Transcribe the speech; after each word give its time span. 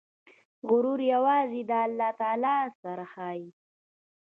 غرور 0.69 0.99
یوازې 1.13 1.61
د 1.69 1.71
الله 1.85 2.11
تعالی 2.19 2.57
سره 2.81 3.03
ښایي. 3.13 3.49